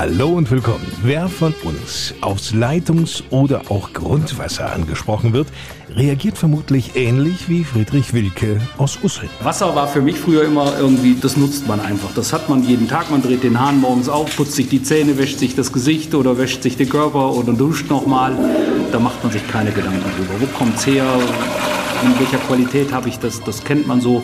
[0.00, 0.90] Hallo und willkommen.
[1.02, 5.48] Wer von uns aufs Leitungs- oder auch Grundwasser angesprochen wird,
[5.94, 9.28] reagiert vermutlich ähnlich wie Friedrich Wilke aus Usseln.
[9.42, 12.14] Wasser war für mich früher immer irgendwie, das nutzt man einfach.
[12.14, 13.10] Das hat man jeden Tag.
[13.10, 16.38] Man dreht den Hahn morgens auf, putzt sich die Zähne, wäscht sich das Gesicht oder
[16.38, 18.34] wäscht sich den Körper oder duscht nochmal.
[18.92, 20.40] Da macht man sich keine Gedanken drüber.
[20.40, 21.04] Wo kommt's her?
[22.02, 23.42] In welcher Qualität habe ich das?
[23.42, 24.22] Das kennt man so.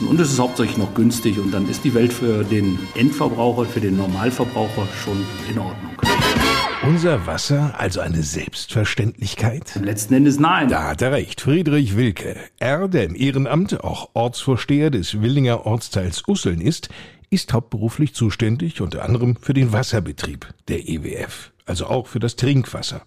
[0.00, 3.80] Und es ist hauptsächlich noch günstig und dann ist die Welt für den Endverbraucher, für
[3.80, 5.90] den Normalverbraucher schon in Ordnung.
[6.82, 9.80] Unser Wasser also eine Selbstverständlichkeit?
[9.82, 10.68] Letzten Endes nein.
[10.68, 11.40] Da hat er recht.
[11.40, 16.88] Friedrich Wilke, er, der im Ehrenamt auch Ortsvorsteher des Willinger Ortsteils Usseln ist,
[17.30, 23.02] ist hauptberuflich zuständig unter anderem für den Wasserbetrieb der EWF, also auch für das Trinkwasser.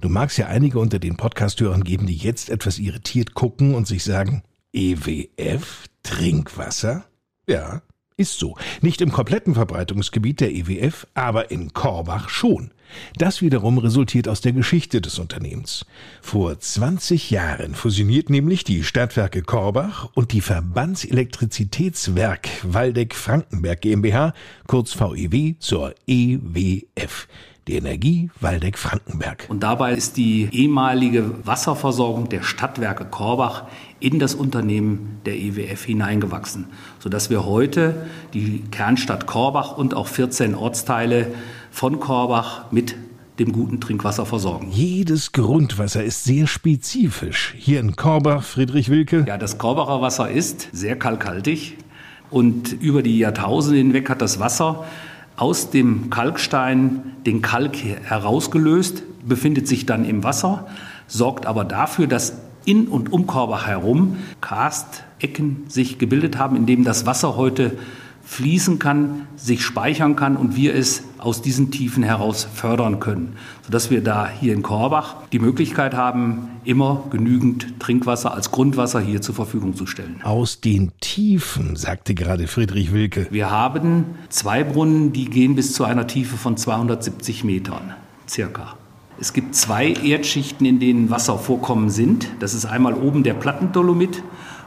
[0.00, 4.04] Du magst ja einige unter den Podcasthörern geben, die jetzt etwas irritiert gucken und sich
[4.04, 7.04] sagen, EWF, Trinkwasser?
[7.46, 7.82] Ja,
[8.16, 8.56] ist so.
[8.80, 12.72] Nicht im kompletten Verbreitungsgebiet der EWF, aber in Korbach schon.
[13.16, 15.84] Das wiederum resultiert aus der Geschichte des Unternehmens.
[16.20, 24.34] Vor 20 Jahren fusioniert nämlich die Stadtwerke Korbach und die Verbandselektrizitätswerk Waldeck Frankenberg GmbH,
[24.66, 27.28] kurz VEW, zur EWF
[27.68, 29.46] die Energie Waldeck Frankenberg.
[29.48, 33.64] Und dabei ist die ehemalige Wasserversorgung der Stadtwerke Korbach
[34.00, 36.66] in das Unternehmen der EWF hineingewachsen,
[36.98, 41.28] sodass wir heute die Kernstadt Korbach und auch 14 Ortsteile
[41.70, 42.96] von Korbach mit
[43.38, 44.68] dem guten Trinkwasser versorgen.
[44.72, 47.54] Jedes Grundwasser ist sehr spezifisch.
[47.56, 49.24] Hier in Korbach, Friedrich Wilke.
[49.28, 51.76] Ja, das Korbacher Wasser ist sehr kalkhaltig
[52.30, 54.84] und über die Jahrtausende hinweg hat das Wasser
[55.38, 60.66] aus dem Kalkstein den Kalk herausgelöst, befindet sich dann im Wasser,
[61.06, 66.84] sorgt aber dafür, dass in und um Korbach herum Karstecken sich gebildet haben, in dem
[66.84, 67.78] das Wasser heute
[68.24, 73.90] fließen kann, sich speichern kann und wir es aus diesen Tiefen heraus fördern können, sodass
[73.90, 79.34] wir da hier in Korbach die Möglichkeit haben, immer genügend Trinkwasser als Grundwasser hier zur
[79.34, 80.20] Verfügung zu stellen.
[80.22, 83.26] Aus den Tiefen, sagte gerade Friedrich Wilke.
[83.30, 87.94] Wir haben zwei Brunnen, die gehen bis zu einer Tiefe von 270 Metern,
[88.28, 88.76] circa.
[89.20, 92.28] Es gibt zwei Erdschichten, in denen Wasservorkommen sind.
[92.38, 94.22] Das ist einmal oben der Plattendolomit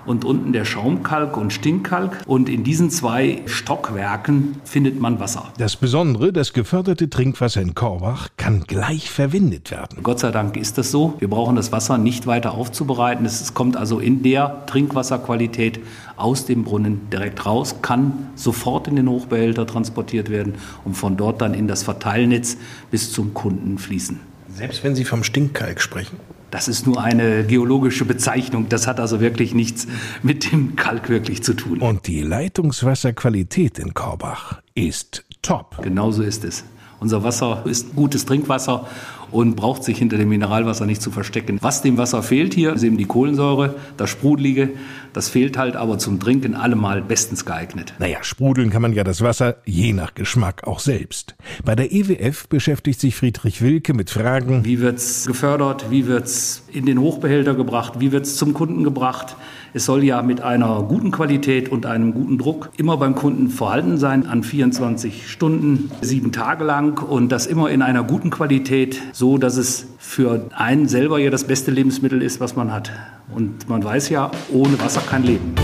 [0.05, 2.21] und unten der Schaumkalk und Stinkkalk.
[2.25, 5.51] Und in diesen zwei Stockwerken findet man Wasser.
[5.57, 9.99] Das Besondere, das geförderte Trinkwasser in Korbach kann gleich verwendet werden.
[10.03, 11.13] Gott sei Dank ist das so.
[11.19, 13.25] Wir brauchen das Wasser nicht weiter aufzubereiten.
[13.25, 15.79] Es kommt also in der Trinkwasserqualität
[16.17, 21.41] aus dem Brunnen direkt raus, kann sofort in den Hochbehälter transportiert werden und von dort
[21.41, 22.57] dann in das Verteilnetz
[22.91, 24.30] bis zum Kunden fließen.
[24.55, 26.17] Selbst wenn Sie vom Stinkkalk sprechen?
[26.51, 28.67] Das ist nur eine geologische Bezeichnung.
[28.67, 29.87] Das hat also wirklich nichts
[30.21, 31.79] mit dem Kalk wirklich zu tun.
[31.79, 35.81] Und die Leitungswasserqualität in Korbach ist top.
[35.81, 36.65] Genauso ist es.
[36.99, 38.87] Unser Wasser ist gutes Trinkwasser
[39.31, 41.57] und braucht sich hinter dem Mineralwasser nicht zu verstecken.
[41.61, 44.69] Was dem Wasser fehlt hier, ist eben die Kohlensäure, das Sprudelige.
[45.13, 47.93] Das fehlt halt aber zum Trinken allemal bestens geeignet.
[47.99, 51.35] Naja, sprudeln kann man ja das Wasser je nach Geschmack auch selbst.
[51.65, 54.63] Bei der EWF beschäftigt sich Friedrich Wilke mit Fragen.
[54.63, 55.87] Wie wird's gefördert?
[55.89, 57.99] Wie wird's in den Hochbehälter gebracht?
[57.99, 59.35] Wie wird's zum Kunden gebracht?
[59.73, 63.97] Es soll ja mit einer guten Qualität und einem guten Druck immer beim Kunden vorhanden
[63.97, 69.37] sein, an 24 Stunden, sieben Tage lang und das immer in einer guten Qualität, so
[69.37, 72.91] dass es für einen selber ja das beste Lebensmittel ist, was man hat.
[73.33, 75.55] Und man weiß ja, ohne Wasser kein Leben.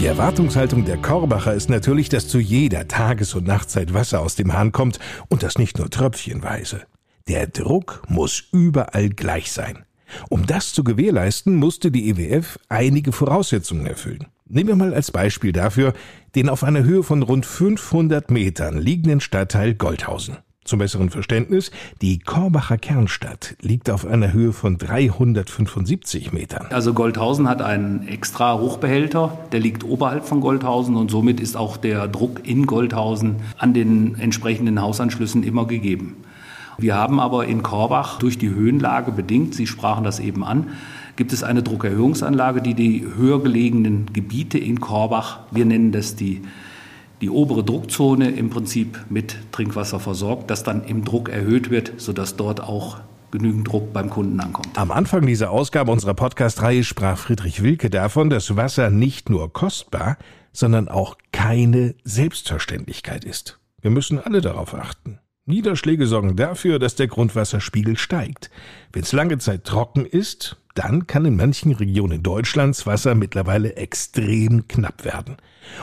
[0.00, 4.54] Die Erwartungshaltung der Korbacher ist natürlich, dass zu jeder Tages- und Nachtzeit Wasser aus dem
[4.54, 4.98] Hahn kommt
[5.28, 6.84] und das nicht nur tröpfchenweise.
[7.28, 9.84] Der Druck muss überall gleich sein.
[10.30, 14.24] Um das zu gewährleisten, musste die EWF einige Voraussetzungen erfüllen.
[14.48, 15.92] Nehmen wir mal als Beispiel dafür
[16.34, 20.38] den auf einer Höhe von rund 500 Metern liegenden Stadtteil Goldhausen.
[20.62, 21.70] Zum besseren Verständnis,
[22.02, 26.66] die Korbacher Kernstadt liegt auf einer Höhe von 375 Metern.
[26.68, 31.78] Also Goldhausen hat einen extra Hochbehälter, der liegt oberhalb von Goldhausen und somit ist auch
[31.78, 36.16] der Druck in Goldhausen an den entsprechenden Hausanschlüssen immer gegeben.
[36.76, 40.68] Wir haben aber in Korbach durch die Höhenlage bedingt, Sie sprachen das eben an,
[41.16, 46.42] gibt es eine Druckerhöhungsanlage, die die höher gelegenen Gebiete in Korbach, wir nennen das die
[47.20, 52.36] die obere Druckzone im Prinzip mit Trinkwasser versorgt, das dann im Druck erhöht wird, sodass
[52.36, 53.00] dort auch
[53.30, 54.76] genügend Druck beim Kunden ankommt.
[54.76, 60.16] Am Anfang dieser Ausgabe unserer Podcast-Reihe sprach Friedrich Wilke davon, dass Wasser nicht nur kostbar,
[60.52, 63.60] sondern auch keine Selbstverständlichkeit ist.
[63.80, 65.18] Wir müssen alle darauf achten.
[65.46, 68.50] Niederschläge sorgen dafür, dass der Grundwasserspiegel steigt.
[68.92, 74.68] Wenn es lange Zeit trocken ist, dann kann in manchen Regionen Deutschlands Wasser mittlerweile extrem
[74.68, 75.36] knapp werden.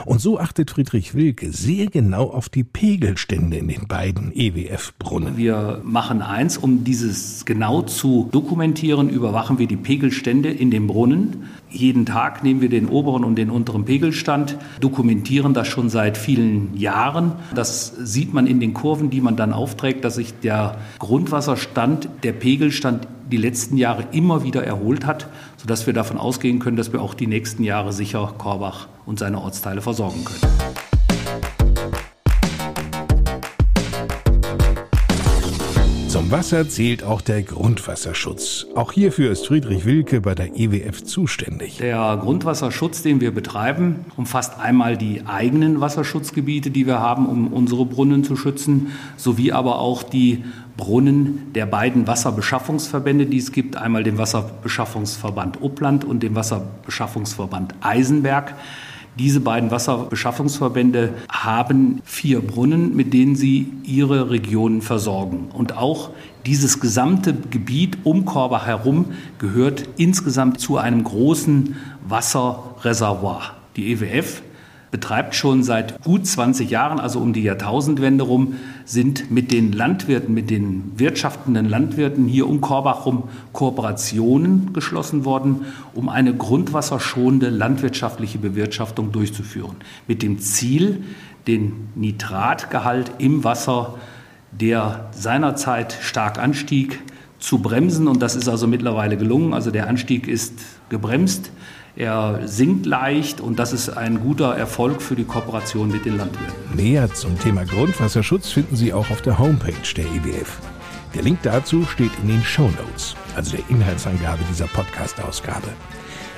[0.06, 5.36] Und so achtet Friedrich Wilke sehr genau auf die Pegelstände in den beiden EWF-Brunnen.
[5.36, 11.44] Wir machen eins, um dieses genau zu dokumentieren, überwachen wir die Pegelstände in den Brunnen.
[11.70, 16.76] Jeden Tag nehmen wir den oberen und den unteren Pegelstand, dokumentieren das schon seit vielen
[16.76, 17.32] Jahren.
[17.54, 22.32] Das sieht man in den Kurven, die man dann aufträgt, dass sich der Grundwasserstand, der
[22.32, 25.28] Pegelstand die letzten Jahre immer wieder erholt hat,
[25.58, 29.40] sodass wir davon ausgehen können, dass wir auch die nächsten Jahre sicher Korbach und seine
[29.40, 30.77] Ortsteile versorgen können.
[36.08, 38.66] Zum Wasser zählt auch der Grundwasserschutz.
[38.74, 41.76] Auch hierfür ist Friedrich Wilke bei der EWF zuständig.
[41.76, 47.84] Der Grundwasserschutz, den wir betreiben, umfasst einmal die eigenen Wasserschutzgebiete, die wir haben, um unsere
[47.84, 50.44] Brunnen zu schützen, sowie aber auch die
[50.78, 58.54] Brunnen der beiden Wasserbeschaffungsverbände, die es gibt, einmal den Wasserbeschaffungsverband Uppland und den Wasserbeschaffungsverband Eisenberg.
[59.18, 65.48] Diese beiden Wasserbeschaffungsverbände haben vier Brunnen, mit denen sie ihre Regionen versorgen.
[65.52, 66.10] Und auch
[66.46, 69.06] dieses gesamte Gebiet um Korbach herum
[69.38, 71.76] gehört insgesamt zu einem großen
[72.08, 73.56] Wasserreservoir.
[73.76, 74.42] Die EWF
[74.90, 78.54] betreibt schon seit gut 20 Jahren, also um die Jahrtausendwende rum,
[78.84, 85.66] sind mit den Landwirten, mit den wirtschaftenden Landwirten hier um Korbach rum Kooperationen geschlossen worden,
[85.94, 89.76] um eine grundwasserschonende landwirtschaftliche Bewirtschaftung durchzuführen.
[90.06, 91.04] Mit dem Ziel,
[91.46, 93.94] den Nitratgehalt im Wasser,
[94.52, 97.00] der seinerzeit stark anstieg,
[97.38, 98.08] zu bremsen.
[98.08, 99.54] Und das ist also mittlerweile gelungen.
[99.54, 100.54] Also der Anstieg ist
[100.88, 101.50] gebremst.
[101.98, 106.54] Er sinkt leicht und das ist ein guter Erfolg für die Kooperation mit den Landwirten.
[106.76, 110.60] Mehr zum Thema Grundwasserschutz finden Sie auch auf der Homepage der EWF.
[111.16, 115.66] Der Link dazu steht in den Show Notes, also der Inhaltsangabe dieser Podcast-Ausgabe.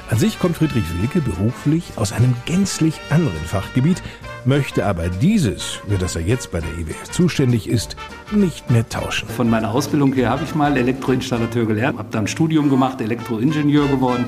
[0.09, 4.03] An sich kommt Friedrich Wilke beruflich aus einem gänzlich anderen Fachgebiet,
[4.47, 7.97] möchte aber dieses, für das er jetzt bei der EWF zuständig ist,
[8.33, 9.29] nicht mehr tauschen.
[9.29, 13.89] Von meiner Ausbildung her habe ich mal Elektroinstallateur gelernt, habe dann ein Studium gemacht, Elektroingenieur
[13.89, 14.25] geworden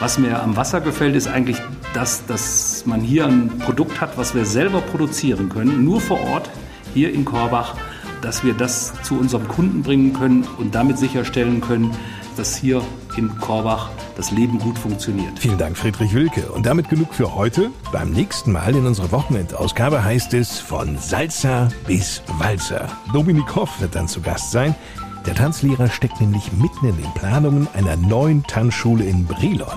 [0.00, 1.58] was mir am Wasser gefällt, ist eigentlich,
[1.94, 6.50] dass, dass man hier ein Produkt hat, was wir selber produzieren können, nur vor Ort,
[6.94, 7.74] hier in Korbach,
[8.22, 11.94] dass wir das zu unserem Kunden bringen können und damit sicherstellen können,
[12.36, 12.82] dass hier
[13.16, 15.38] in Korbach das Leben gut funktioniert.
[15.38, 16.50] Vielen Dank, Friedrich Wilke.
[16.52, 17.70] Und damit genug für heute.
[17.92, 22.88] Beim nächsten Mal in unserer Wochenendausgabe heißt es von Salzer bis Walzer.
[23.12, 24.74] Dominik Hoff wird dann zu Gast sein.
[25.28, 29.76] Der Tanzlehrer steckt nämlich mitten in den Planungen einer neuen Tanzschule in Brilon.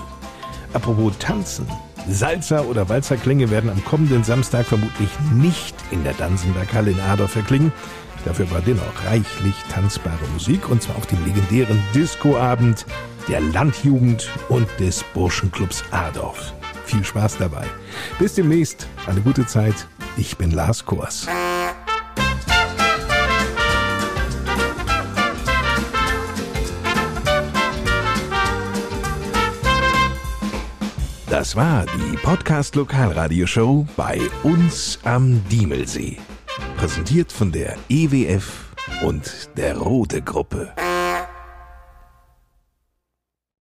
[0.72, 1.66] Apropos Tanzen.
[2.08, 7.70] Salzer- oder Walzerklänge werden am kommenden Samstag vermutlich nicht in der Dansenberghalle in Adorf erklingen.
[8.24, 12.86] Dafür war dennoch reichlich tanzbare Musik und zwar auf dem legendären Discoabend
[13.28, 16.54] der Landjugend und des Burschenclubs Adorf.
[16.86, 17.66] Viel Spaß dabei.
[18.18, 18.88] Bis demnächst.
[19.06, 19.86] Eine gute Zeit.
[20.16, 21.28] Ich bin Lars Kors.
[31.42, 36.18] Das war die Podcast Lokalradioshow bei uns am Diemelsee.
[36.76, 38.66] Präsentiert von der EWF
[39.02, 40.72] und der Rote Gruppe.